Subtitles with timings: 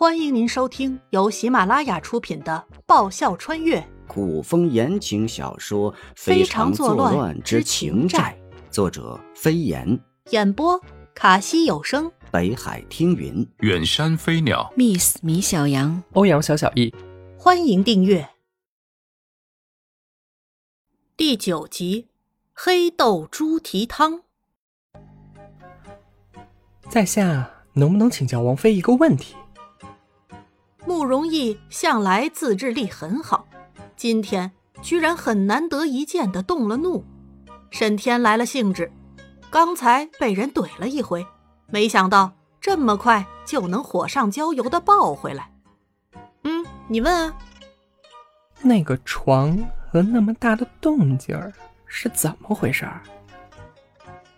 [0.00, 3.86] 欢迎您收听由喜马拉雅出品的《爆笑穿越。
[4.08, 8.34] 古风言情小说《非常作乱之情债》，
[8.72, 10.00] 作者飞檐，
[10.30, 10.80] 演播
[11.14, 16.94] 卡西有声，北海听云，远山飞鸟，Miss 米小羊，欧阳小小易，
[17.36, 18.26] 欢迎订阅。
[21.14, 22.04] 第九集
[22.54, 24.14] 《黑豆猪蹄汤》。
[26.88, 29.36] 在下能不能请教王妃一个问题？
[30.90, 33.46] 慕容易向来自制力很好，
[33.94, 34.50] 今天
[34.82, 37.04] 居然很难得一见的动了怒。
[37.70, 38.90] 沈天来了兴致，
[39.52, 41.24] 刚才被人怼了一回，
[41.68, 45.52] 没想到这么快就能火上浇油的抱回来。
[46.42, 47.36] 嗯，你问啊？
[48.60, 49.56] 那个床
[49.92, 51.52] 和那么大的动静儿
[51.86, 52.84] 是怎么回事？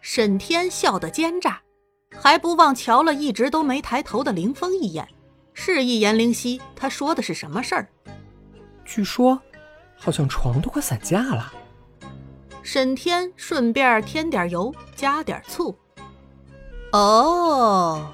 [0.00, 1.60] 沈天笑得奸诈，
[2.20, 5.06] 还不忘瞧了一直都没抬头的林峰一眼。
[5.62, 7.86] 示意颜灵犀，他说的是什么事儿？
[8.82, 9.38] 据说，
[9.94, 11.52] 好像床都快散架了。
[12.62, 15.76] 沈天顺便添点油，加点醋。
[16.92, 18.10] 哦，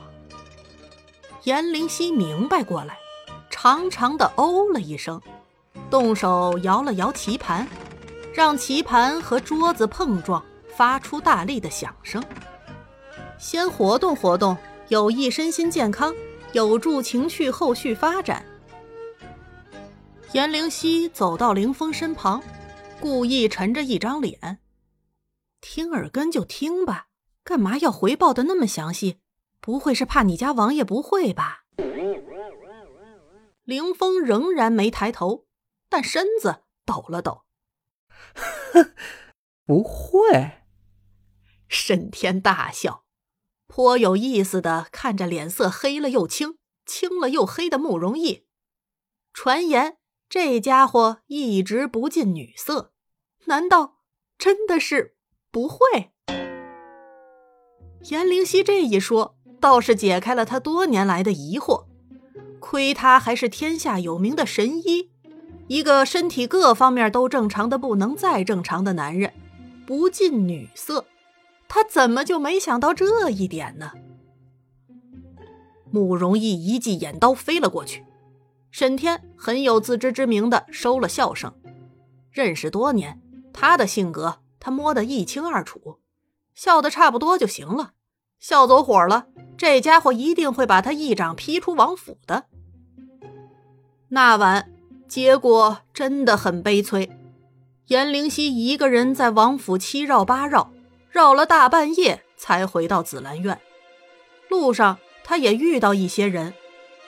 [1.44, 2.98] 颜灵犀明白过来，
[3.48, 5.22] 长长的哦了一声，
[5.88, 7.64] 动手摇了摇棋盘，
[8.34, 12.20] 让棋盘和桌子碰撞，发出大力的响声。
[13.38, 14.56] 先活动活动，
[14.88, 16.12] 有益身心健康。
[16.52, 18.44] 有助情绪后续发展。
[20.32, 22.42] 颜灵犀走到凌风身旁，
[23.00, 24.58] 故意沉着一张脸
[25.60, 27.08] ：“听耳根就听吧，
[27.44, 29.20] 干嘛要回报的那么详细？
[29.60, 31.64] 不会是怕你家王爷不会吧？”
[33.64, 35.46] 凌风仍然没抬头，
[35.88, 37.42] 但身子抖了抖：“，
[39.66, 40.62] 不会。
[41.68, 43.05] ”沈天大笑。
[43.66, 48.46] 颇有意思的看着脸色黑了又青、青了又黑的慕容易。
[49.32, 52.92] 传言这家伙一直不近女色，
[53.44, 53.98] 难道
[54.38, 55.16] 真的是
[55.50, 56.10] 不会？
[58.10, 61.86] 颜灵犀这一说，倒是解开了他多年来的疑惑。
[62.60, 65.10] 亏他还是天下有名的神医，
[65.68, 69.32] 一个身体各方面都正常的不能再正常的男人，
[69.86, 71.06] 不近女色。
[71.68, 73.92] 他怎么就没想到这一点呢？
[75.90, 78.04] 慕容易一记眼刀飞了过去，
[78.70, 81.54] 沈天很有自知之明的收了笑声。
[82.30, 83.20] 认识多年，
[83.52, 86.00] 他的性格他摸得一清二楚，
[86.54, 87.92] 笑得差不多就行了。
[88.38, 89.26] 笑走火了，
[89.56, 92.44] 这家伙一定会把他一掌劈出王府的。
[94.08, 94.70] 那晚
[95.08, 97.10] 结果真的很悲催，
[97.86, 100.72] 颜灵犀一个人在王府七绕八绕。
[101.16, 103.58] 绕了大半夜才回到紫兰院，
[104.50, 106.52] 路上他也遇到一些人，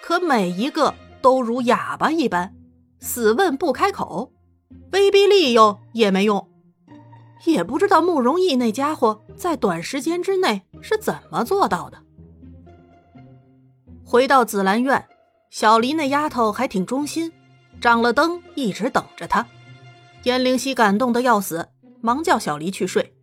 [0.01, 2.55] 可每一个都如哑巴一般，
[3.01, 4.33] 死问不开口，
[4.93, 6.49] 威逼利诱也没用，
[7.45, 11.99] 也不知道慕容逸那家伙在短时间之内是怎么做到的。
[14.07, 15.05] 回到紫兰院，
[15.51, 17.31] 小黎那丫头还挺忠心，
[17.79, 19.47] 掌了灯一直等着他。
[20.23, 21.69] 颜灵犀感动的要死，
[22.01, 23.15] 忙叫小黎去睡。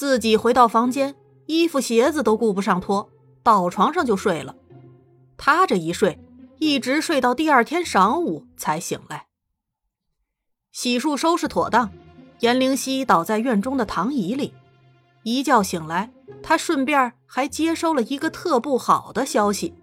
[0.00, 3.10] 自己回到房间，衣服鞋子都顾不上脱，
[3.42, 4.56] 倒床上就睡了。
[5.36, 6.18] 他这一睡，
[6.56, 9.26] 一直睡到第二天晌午才醒来。
[10.72, 11.90] 洗漱收拾妥当，
[12.38, 14.54] 颜灵犀倒在院中的躺椅里。
[15.22, 16.10] 一觉醒来，
[16.42, 19.74] 他顺便还接收了一个特不好的消息：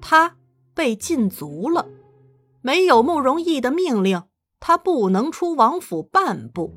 [0.00, 0.36] 他
[0.74, 1.88] 被禁足了。
[2.60, 4.22] 没有慕容逸的命令，
[4.60, 6.72] 他不能出王府半步。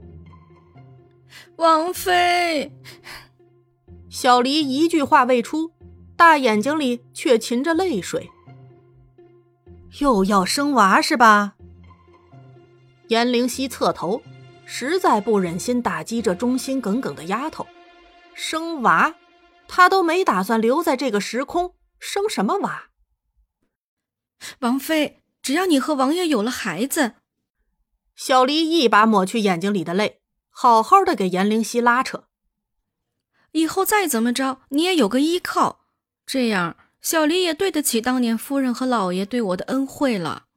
[1.58, 2.72] 王妃，
[4.10, 5.74] 小黎一句话未出，
[6.16, 8.30] 大眼睛里却噙着泪水。
[10.00, 11.56] 又要生娃是吧？
[13.08, 14.22] 颜灵犀侧头，
[14.66, 17.66] 实在不忍心打击这忠心耿耿的丫头。
[18.34, 19.16] 生娃，
[19.68, 22.90] 她都没打算留在这个时空，生什么娃？
[24.60, 27.16] 王妃，只要你和王爷有了孩子，
[28.16, 30.19] 小黎一把抹去眼睛里的泪。
[30.62, 32.26] 好好的给颜灵犀拉扯，
[33.54, 35.86] 以后再怎么着你也有个依靠，
[36.26, 40.48] 这样小黎也对得起当年夫人和老爷对我的恩惠了。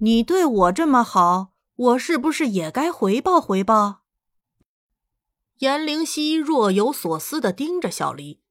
[0.00, 4.02] 你对我这么好，我是不是也该回报回报？
[5.60, 8.42] 颜灵犀若有所思的盯着小黎，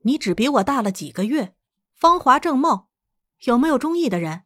[0.00, 1.54] 你只比我大了几个月，
[1.94, 2.88] 芳华正茂，
[3.44, 4.42] 有没有中意的人？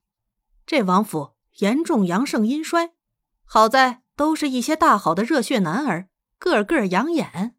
[0.66, 2.92] 这王府严重阳盛阴衰，
[3.46, 4.02] 好在。
[4.20, 7.56] 都是一些大好的热血男儿，个个养眼。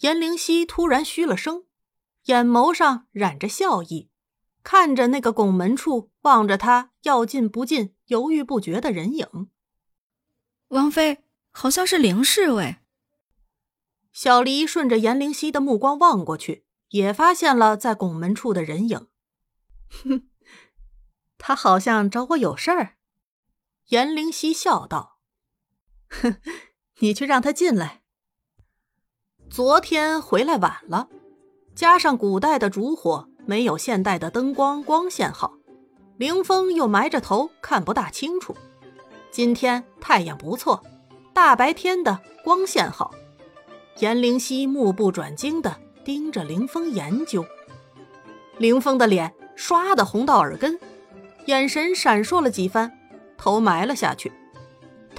[0.00, 1.64] 颜灵犀突然嘘了声，
[2.24, 4.10] 眼眸上染着笑意，
[4.62, 9.48] 看着那个拱门处望着他要进不进、犹豫不决的人影。
[10.68, 12.80] 王妃好像是林侍卫。
[14.12, 19.08] 小黎顺着严灵犀的目光望过去，也发现了在拱门处的人影。
[19.88, 20.28] 哼，
[21.38, 22.98] 他好像找我有事儿。
[23.86, 25.08] 严灵犀笑道
[26.20, 26.36] ：“哼，
[27.00, 28.02] 你去让他进来。
[29.50, 31.08] 昨天回来晚了，
[31.74, 35.52] 加上古代的烛火没有现代的灯光光线好，
[36.16, 38.56] 凌风又埋着头看不大清楚。
[39.30, 40.82] 今天太阳不错，
[41.34, 43.12] 大白天的光线好。”
[43.98, 47.44] 严灵犀目不转睛地盯着凌风研究，
[48.56, 50.80] 凌风的脸唰的红到耳根，
[51.44, 52.90] 眼神闪烁了几番，
[53.36, 54.32] 头埋了下去。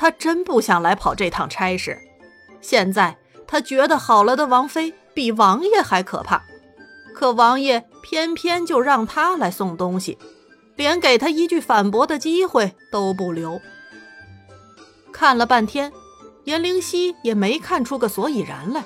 [0.04, 1.98] 他真不想来跑这趟差事。
[2.60, 3.16] 现在
[3.48, 6.44] 他觉得好了的王妃比王爷还可怕，
[7.16, 10.18] 可王爷偏偏就让他来送东西，
[10.76, 13.62] 连给他一句反驳的机会都不留。
[15.14, 15.94] 看了半天。
[16.44, 18.84] 严灵犀也没看出个所以然来，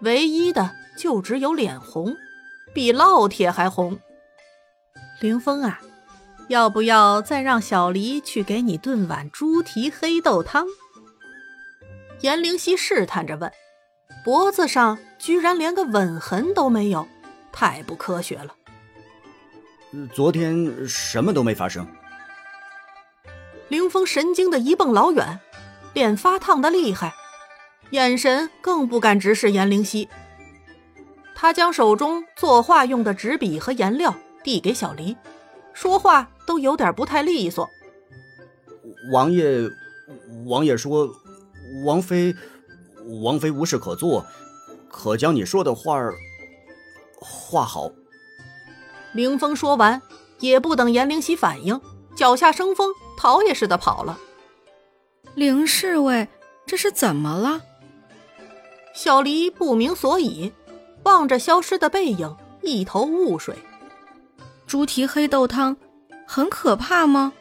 [0.00, 2.16] 唯一的就只有脸红，
[2.74, 3.96] 比烙铁还红。
[5.20, 5.80] 凌风啊，
[6.50, 10.66] 要不要再让小黎去给你炖碗猪蹄黑豆汤？
[12.22, 13.52] 严灵犀试探着问，
[14.24, 17.06] 脖子上居然连个吻痕都没有，
[17.52, 18.52] 太不科学了。
[20.12, 21.86] 昨天什么都没发生。
[23.68, 25.38] 凌风神经的一蹦老远。
[25.92, 27.14] 脸发烫的厉害，
[27.90, 30.08] 眼神更不敢直视严灵犀。
[31.34, 35.16] 他将手中作画用的纸笔和颜料递给小黎，
[35.80, 37.66] 说话都有点不太利索。
[39.14, 39.66] 王爷，
[40.46, 41.10] 王爷说，
[41.86, 42.36] 王妃，
[43.22, 44.26] 王妃无事可做，
[44.90, 46.12] 可将你说的话儿
[47.18, 47.90] 画好。
[49.14, 50.02] 凌风说完，
[50.40, 51.80] 也不等严灵犀反应，
[52.14, 54.20] 脚下生风，逃也似的跑了。
[55.34, 56.28] 凌侍卫，
[56.66, 57.62] 这是怎么了？
[58.92, 60.52] 小黎不明所以，
[61.04, 63.56] 望着消失的背影，一头雾水。
[64.70, 65.76] 猪蹄黑豆汤
[66.28, 67.32] 很可怕吗？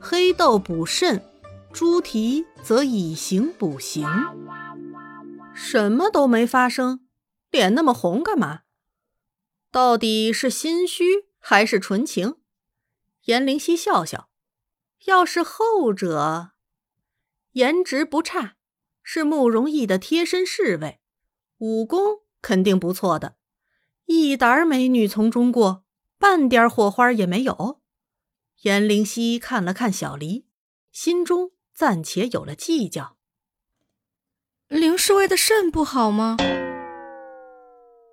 [0.00, 1.22] 黑豆补肾，
[1.72, 4.04] 猪蹄则以形补形。
[5.54, 7.06] 什么都没发生，
[7.52, 8.62] 脸那么红干嘛？
[9.70, 11.04] 到底是心虚
[11.38, 12.34] 还是纯情？
[13.26, 14.28] 严灵犀笑笑，
[15.04, 16.50] 要是后者。
[17.52, 18.56] 颜值不差，
[19.04, 20.98] 是慕容逸的贴身侍卫，
[21.58, 23.36] 武功肯定不错的。
[24.06, 25.81] 一沓美女从中过，
[26.22, 27.80] 半点火花也没有。
[28.60, 30.46] 颜灵犀看了看小黎，
[30.92, 33.16] 心中暂且有了计较。
[34.68, 36.36] 林侍卫的肾不好吗？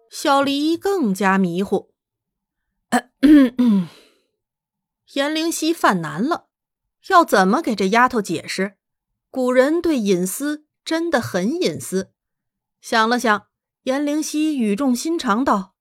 [0.10, 1.94] 小黎更加迷糊。
[5.14, 6.50] 颜灵犀犯难了，
[7.10, 8.78] 要怎么给这丫头解释？
[9.30, 12.12] 古人对隐私真的很隐私。
[12.82, 13.46] 想了想，
[13.84, 15.76] 颜灵犀语重心长道：“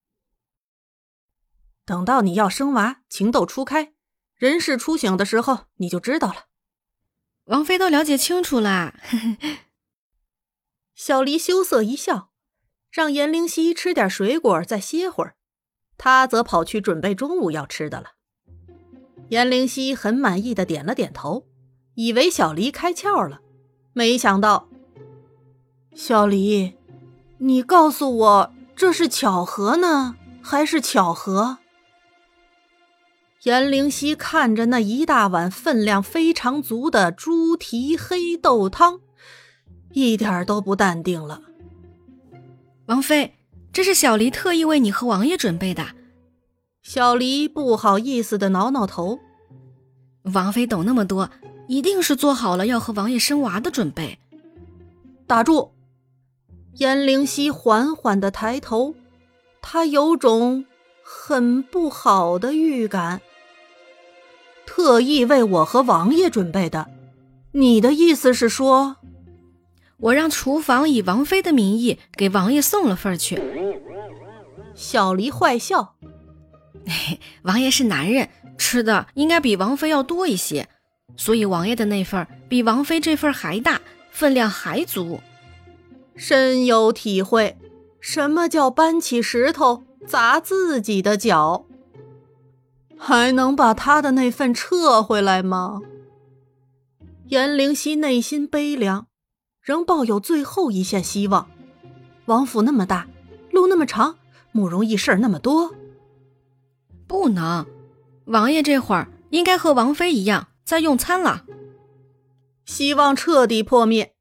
[1.88, 3.94] 等到你要生娃，情窦初开，
[4.36, 6.44] 人事初醒的时候，你就知道了。”
[7.48, 9.00] 王妃都了解清楚啦。
[10.94, 12.28] 小黎羞涩一笑，
[12.90, 15.36] 让颜灵犀吃点水果，再歇会儿。
[15.96, 18.10] 他则跑去准备中午要吃的了。
[19.30, 21.46] 颜灵犀很满意的点了点头。
[21.94, 23.40] 以为小黎开窍了，
[23.94, 24.68] 没想到，
[25.94, 26.74] 小黎，
[27.38, 31.60] 你告诉我这是巧合呢，还是巧合？
[33.44, 39.00] 严灵犀看着那一大碗分量非常足的猪蹄黑豆汤，
[39.92, 41.42] 一点都不淡定了。
[42.86, 43.34] 王妃，
[43.72, 45.86] 这是小黎特意为你和王爷准备的。
[46.82, 49.18] 小黎不好意思的挠挠头。
[50.34, 51.30] 王妃懂那么多。
[51.68, 54.18] 一定是做好了要和王爷生娃的准备。
[55.26, 55.72] 打住！
[56.76, 58.94] 颜灵犀缓缓的抬头，
[59.60, 60.64] 他有种
[61.02, 63.20] 很不好的预感。
[64.68, 66.90] 特意为我和王爷准备的，
[67.52, 68.96] 你的意思是说，
[69.96, 73.40] 我让厨房以王妃的名义给王爷送了份去？
[74.74, 75.94] 小黎坏笑。
[77.42, 80.68] 王爷是男人，吃的应该比王妃要多一些。
[81.16, 85.20] 所以王爷的那份比王妃这份还大，分量还足。
[86.14, 87.56] 深有体会，
[88.00, 91.64] 什么叫搬起石头砸自己的脚？
[92.98, 95.80] 还能把他的那份撤回来吗？
[97.28, 99.06] 颜灵犀内心悲凉，
[99.62, 101.48] 仍抱有最后一线希望。
[102.26, 103.08] 王府那么大，
[103.52, 104.16] 路那么长，
[104.52, 105.74] 慕容易事儿那么多。
[107.06, 107.66] 不能，
[108.26, 111.44] 王爷这会儿应该和王妃一样在用餐了。
[112.66, 114.12] 希望彻底破灭。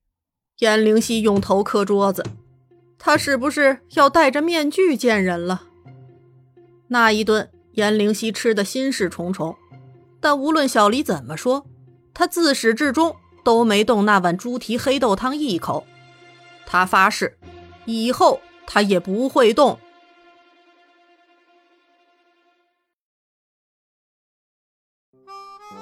[0.60, 2.26] 颜灵犀用头磕桌子，
[2.98, 5.64] 他是不是要戴着面具见人了？
[6.88, 9.56] 那一顿，颜灵犀吃的心事重重，
[10.20, 11.68] 但无论小黎怎么说，
[12.12, 15.86] 他自始至终都没动那碗猪蹄黑豆汤一口。
[16.66, 17.38] 他发誓，
[17.86, 19.78] 以后他也不会动。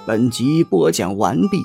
[0.05, 1.63] 本集播讲完毕，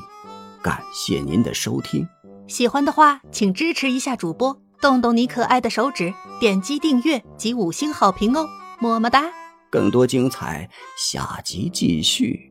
[0.63, 2.09] 感谢您的收听。
[2.47, 8.47] 喜欢的话，请支持一下主播，动动你可爱的手指，点击订阅及五星好评哦，
[8.81, 9.40] 么么哒！
[9.71, 12.50] 更多精彩，下集继续。